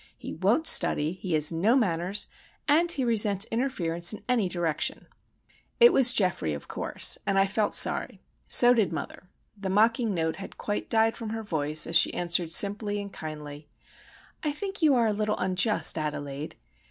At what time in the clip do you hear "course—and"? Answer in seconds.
6.67-7.37